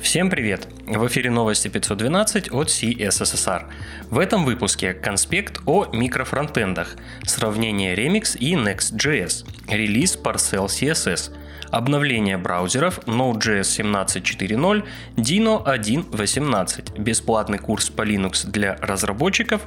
[0.00, 0.66] Всем привет!
[0.86, 3.66] В эфире новости 512 от CSSR.
[4.08, 11.32] В этом выпуске конспект о микрофронтендах, сравнение Remix и Next.js, релиз Parcel CSS,
[11.70, 14.84] обновление браузеров Node.js 17.4.0,
[15.16, 19.60] Dino 1.18, бесплатный курс по Linux для разработчиков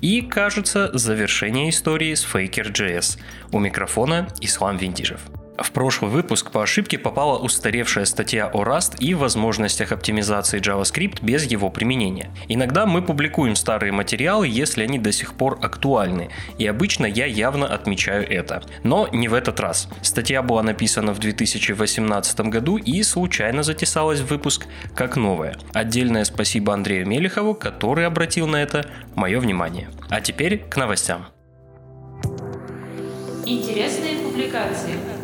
[0.00, 3.18] и, кажется, завершение истории с Faker.js.
[3.50, 5.20] У микрофона Ислам Винтижев.
[5.60, 11.44] В прошлый выпуск по ошибке попала устаревшая статья о Rust и возможностях оптимизации JavaScript без
[11.44, 12.30] его применения.
[12.48, 17.66] Иногда мы публикуем старые материалы, если они до сих пор актуальны, и обычно я явно
[17.66, 18.62] отмечаю это.
[18.84, 19.88] Но не в этот раз.
[20.00, 25.56] Статья была написана в 2018 году и случайно затесалась в выпуск как новая.
[25.74, 29.90] Отдельное спасибо Андрею Мелехову, который обратил на это мое внимание.
[30.08, 31.26] А теперь к новостям.
[33.44, 35.19] Интересные публикации.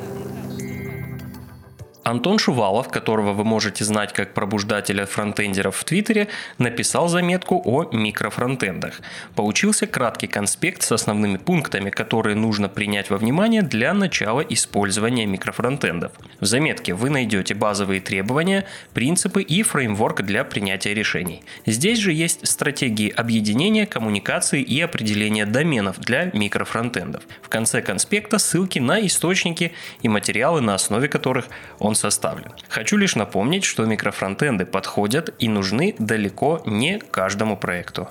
[2.07, 9.01] Антон Шувалов, которого вы можете знать как пробуждателя фронтендеров в Твиттере, написал заметку о микрофронтендах.
[9.35, 16.13] Получился краткий конспект с основными пунктами, которые нужно принять во внимание для начала использования микрофронтендов.
[16.39, 21.43] В заметке вы найдете базовые требования, принципы и фреймворк для принятия решений.
[21.67, 27.25] Здесь же есть стратегии объединения, коммуникации и определения доменов для микрофронтендов.
[27.43, 29.73] В конце конспекта ссылки на источники
[30.03, 31.47] и материалы, на основе которых
[31.81, 32.53] он составлен.
[32.69, 38.09] Хочу лишь напомнить, что микрофронтенды подходят и нужны далеко не каждому проекту.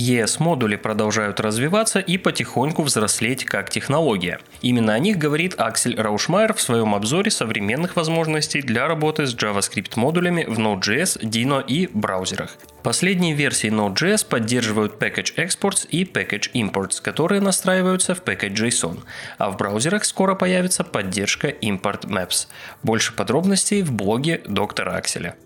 [0.00, 4.40] ES-модули продолжают развиваться и потихоньку взрослеть как технология.
[4.62, 9.92] Именно о них говорит Аксель Раушмайер в своем обзоре современных возможностей для работы с JavaScript
[9.96, 12.56] модулями в Node.js, Dino и браузерах.
[12.82, 19.00] Последние версии Node.js поддерживают Package Exports и Package Imports, которые настраиваются в Package.json,
[19.38, 22.46] а в браузерах скоро появится поддержка Import Maps.
[22.82, 25.36] Больше подробностей в блоге доктора Акселя.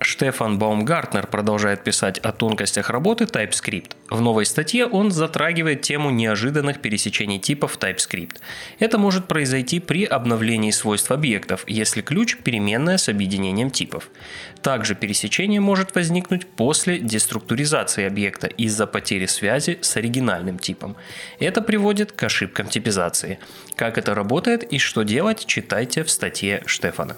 [0.00, 3.92] Штефан Баумгартнер продолжает писать о тонкостях работы TypeScript.
[4.10, 8.36] В новой статье он затрагивает тему неожиданных пересечений типов TypeScript.
[8.78, 14.10] Это может произойти при обновлении свойств объектов, если ключ– переменная с объединением типов.
[14.62, 20.96] Также пересечение может возникнуть после деструктуризации объекта из-за потери связи с оригинальным типом.
[21.38, 23.38] Это приводит к ошибкам типизации.
[23.76, 27.16] Как это работает и что делать, читайте в статье Штефана.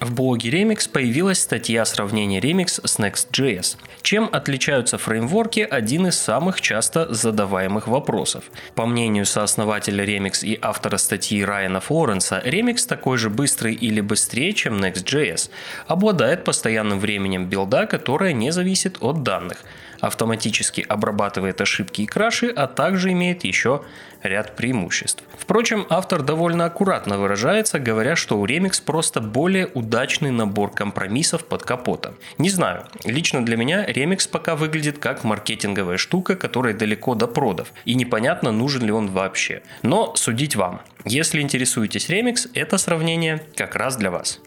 [0.00, 3.76] В блоге Remix появилась статья сравнения Remix с Next.js.
[4.00, 8.44] Чем отличаются фреймворки– один из самых часто задаваемых вопросов.
[8.74, 14.54] По мнению сооснователя Remix и автора статьи Райана Флоренса, Remix такой же быстрый или быстрее,
[14.54, 15.50] чем Next.js,
[15.86, 19.58] обладает постоянным временем билда, которое не зависит от данных,
[20.00, 23.82] автоматически обрабатывает ошибки и краши, а также имеет еще
[24.22, 25.22] ряд преимуществ.
[25.38, 31.62] Впрочем, автор довольно аккуратно выражается, говоря, что у Remix просто более удачный набор компромиссов под
[31.62, 32.16] капотом.
[32.38, 37.72] Не знаю, лично для меня Remix пока выглядит как маркетинговая штука, которая далеко до продов,
[37.84, 39.62] и непонятно, нужен ли он вообще.
[39.82, 40.82] Но судить вам.
[41.04, 44.40] Если интересуетесь Remix, это сравнение как раз для вас.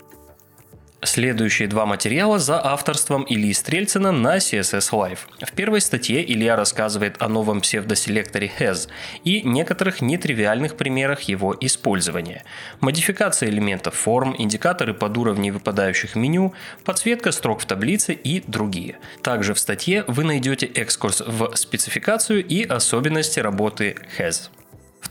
[1.06, 5.19] Следующие два материала за авторством Ильи Стрельцина на CSS Live.
[5.41, 8.88] В первой статье Илья рассказывает о новом псевдоселекторе Has
[9.25, 12.46] и некоторых нетривиальных примерах его использования.
[12.80, 16.53] Модификация элементов форм, индикаторы под уровни выпадающих меню,
[16.86, 18.97] подсветка строк в таблице и другие.
[19.22, 24.50] Также в статье вы найдете экскурс в спецификацию и особенности работы Has.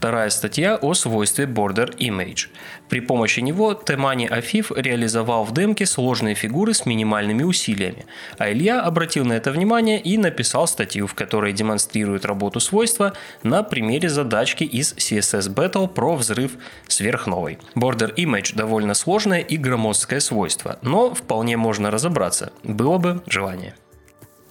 [0.03, 2.49] Вторая статья о свойстве Border Image.
[2.89, 8.81] При помощи него Темани Афиф реализовал в демке сложные фигуры с минимальными усилиями, а Илья
[8.81, 13.13] обратил на это внимание и написал статью, в которой демонстрирует работу свойства
[13.45, 16.55] на примере задачки из CSS Battle про взрыв
[16.89, 17.61] сверхновой.
[17.77, 23.77] Border Image довольно сложное и громоздкое свойство, но вполне можно разобраться, было бы желание.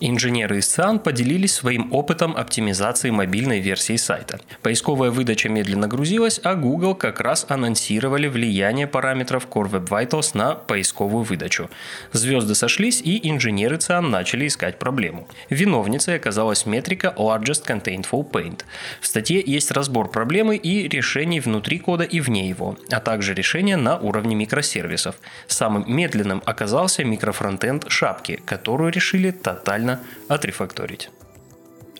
[0.03, 4.39] Инженеры из ЦИАН поделились своим опытом оптимизации мобильной версии сайта.
[4.63, 10.56] Поисковая выдача медленно грузилась, а Google как раз анонсировали влияние параметров Core Web Vitals на
[10.56, 11.70] поисковую выдачу.
[12.14, 15.28] Звезды сошлись, и инженеры ЦИАН начали искать проблему.
[15.52, 18.61] Виновницей оказалась метрика Largest Contentful Paint.
[19.02, 23.78] В статье есть разбор проблемы и решений внутри кода и вне его, а также решения
[23.78, 25.17] на уровне микросервисов.
[25.46, 29.91] Самым медленным оказался микрофронтенд шапки, которую решили тотально
[30.28, 31.09] отрефакторить.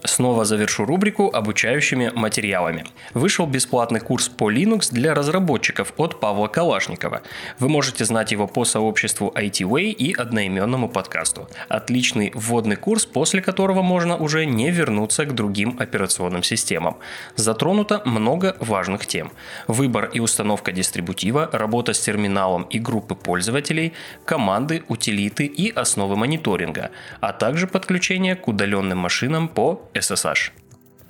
[0.04, 2.86] Снова завершу рубрику обучающими материалами.
[3.14, 7.22] Вышел бесплатный курс по Linux для разработчиков от Павла Калашникова.
[7.60, 11.48] Вы можете знать его по сообществу ITWay и одноименному подкасту.
[11.70, 16.98] Отличный вводный курс, после которого можно уже не вернуться к другим операционным системам.
[17.36, 19.32] Затронуто много важных тем.
[19.68, 23.94] Выбор и установка дистрибутива, работа с терминалом и группы пользователей,
[24.26, 26.90] команды, утилиты и основы мониторинга,
[27.20, 30.52] а также подключение к удаленным машинам по SSH.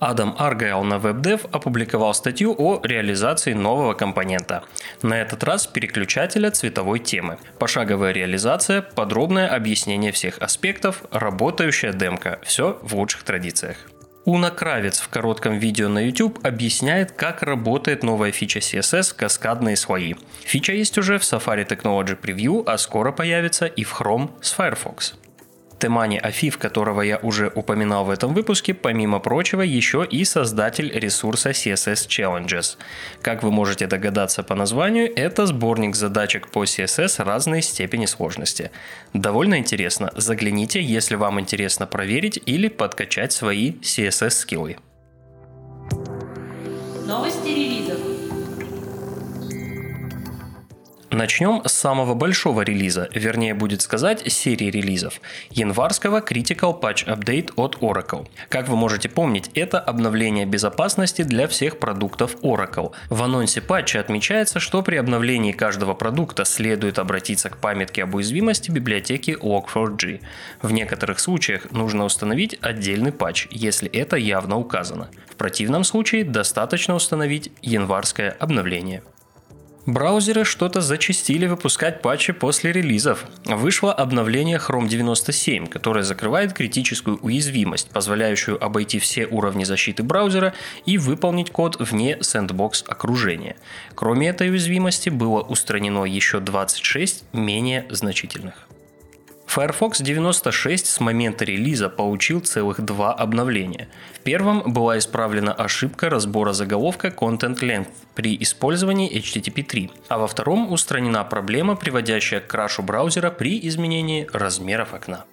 [0.02, 4.64] Адам Аргайл на WebDev опубликовал статью о реализации нового компонента.
[5.04, 7.38] На этот раз переключателя цветовой темы.
[7.60, 12.40] Пошаговая реализация, подробное объяснение всех аспектов, работающая демка.
[12.42, 13.78] Все в лучших традициях.
[14.26, 20.16] Уна Кравец в коротком видео на YouTube объясняет, как работает новая фича CSS «Каскадные слои».
[20.42, 25.16] Фича есть уже в Safari Technology Preview, а скоро появится и в Chrome с Firefox.
[25.82, 31.50] Темани Афиф, которого я уже упоминал в этом выпуске, помимо прочего, еще и создатель ресурса
[31.50, 32.78] CSS Challenges.
[33.24, 38.70] Как вы можете догадаться по названию, это сборник задачек по CSS разной степени сложности.
[39.14, 40.12] Довольно интересно.
[40.16, 44.78] Загляните, если вам интересно проверить или подкачать свои CSS-скиллы.
[47.08, 47.41] Новости
[51.14, 55.20] Начнем с самого большого релиза, вернее будет сказать серии релизов,
[55.50, 58.30] январского Critical Patch Update от Oracle.
[58.48, 62.94] Как вы можете помнить, это обновление безопасности для всех продуктов Oracle.
[63.10, 68.72] В анонсе патча отмечается, что при обновлении каждого продукта следует обратиться к памятке об уязвимости
[68.72, 70.22] библиотеки Log4j.
[70.62, 75.10] В некоторых случаях нужно установить отдельный патч, если это явно указано.
[75.30, 79.04] В противном случае достаточно установить январское обновление.
[79.88, 83.26] Браузеры что-то зачастили выпускать патчи после релизов.
[83.46, 90.54] Вышло обновление Chrome 97, которое закрывает критическую уязвимость, позволяющую обойти все уровни защиты браузера
[90.86, 93.56] и выполнить код вне сэндбокс окружения.
[93.96, 98.68] Кроме этой уязвимости было устранено еще 26 менее значительных.
[99.54, 103.90] Firefox 96 с момента релиза получил целых два обновления.
[104.14, 110.28] В первом была исправлена ошибка разбора заголовка Content Length при использовании HTTP 3, а во
[110.28, 115.26] втором устранена проблема, приводящая к крашу браузера при изменении размеров окна.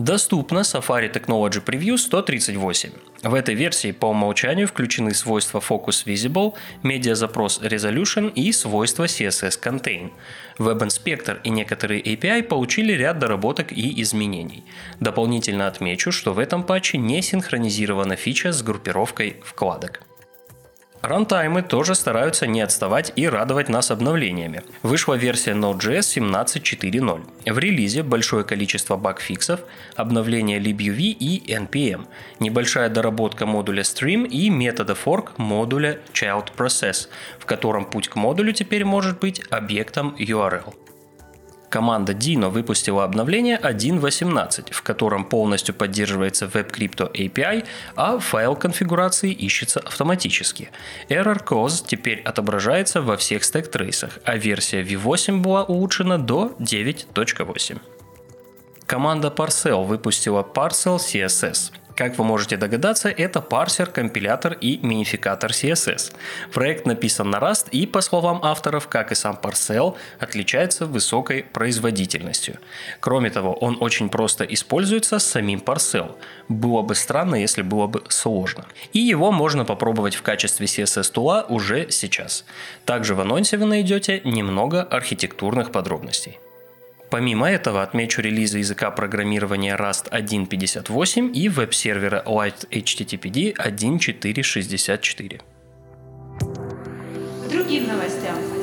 [0.00, 2.90] Доступно Safari Technology Preview 138.
[3.22, 10.12] В этой версии по умолчанию включены свойства Focus Visible, медиазапрос Resolution и свойства CSS Contain.
[10.58, 14.64] Web Inspector и некоторые API получили ряд доработок и изменений.
[15.00, 20.00] Дополнительно отмечу, что в этом патче не синхронизирована фича с группировкой вкладок.
[21.02, 24.62] Рантаймы тоже стараются не отставать и радовать нас обновлениями.
[24.82, 27.52] Вышла версия Node.js 17.4.0.
[27.52, 29.60] В релизе большое количество багфиксов,
[29.96, 32.06] обновление libuv и npm,
[32.38, 37.08] небольшая доработка модуля stream и метода fork модуля child process,
[37.38, 40.74] в котором путь к модулю теперь может быть объектом URL.
[41.70, 47.64] Команда Dino выпустила обновление 1.18, в котором полностью поддерживается WebCrypto API,
[47.94, 50.70] а файл конфигурации ищется автоматически.
[51.08, 57.78] Error Cause теперь отображается во всех стек-трейсах, а версия V8 была улучшена до 9.8.
[58.86, 61.70] Команда Parcel выпустила Parcel CSS.
[62.00, 66.14] Как вы можете догадаться, это парсер, компилятор и минификатор CSS.
[66.50, 72.56] Проект написан на Rust и, по словам авторов, как и сам Parcel, отличается высокой производительностью.
[73.00, 76.16] Кроме того, он очень просто используется с самим Parcel.
[76.48, 78.64] Было бы странно, если было бы сложно.
[78.94, 82.46] И его можно попробовать в качестве CSS тула уже сейчас.
[82.86, 86.38] Также в анонсе вы найдете немного архитектурных подробностей.
[87.10, 95.40] Помимо этого отмечу релизы языка программирования Rust 1.58 и веб-сервера Light HTTPD 1.4.64.
[97.50, 98.59] Другим новостям.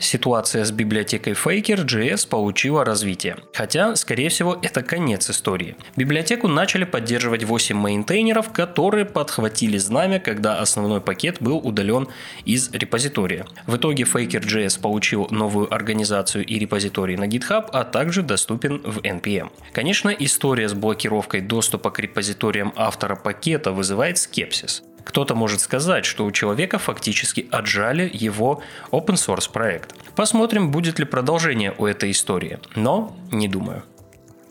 [0.00, 3.36] Ситуация с библиотекой Faker.js получила развитие.
[3.52, 5.76] Хотя, скорее всего, это конец истории.
[5.96, 12.08] Библиотеку начали поддерживать 8 мейнтейнеров, которые подхватили знамя, когда основной пакет был удален
[12.44, 13.46] из репозитория.
[13.66, 19.50] В итоге Faker.js получил новую организацию и репозиторий на GitHub, а также доступен в NPM.
[19.72, 24.82] Конечно, история с блокировкой доступа к репозиториям автора пакета вызывает скепсис.
[25.08, 28.62] Кто-то может сказать, что у человека фактически отжали его
[28.92, 29.94] open source проект.
[30.14, 33.82] Посмотрим, будет ли продолжение у этой истории, но не думаю.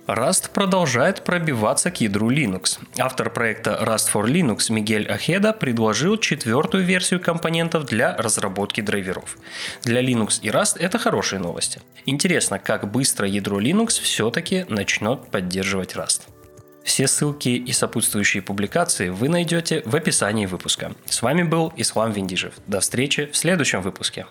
[0.08, 2.80] Rust продолжает пробиваться к ядру Linux.
[2.98, 9.38] Автор проекта Rust for Linux Мигель Ахеда предложил четвертую версию компонентов для разработки драйверов.
[9.84, 11.82] Для Linux и Rust это хорошие новости.
[12.06, 16.22] Интересно, как быстро ядро Linux все-таки начнет поддерживать Rust.
[16.88, 20.94] Все ссылки и сопутствующие публикации вы найдете в описании выпуска.
[21.06, 22.54] С вами был Ислам Виндижев.
[22.66, 24.26] До встречи в следующем выпуске.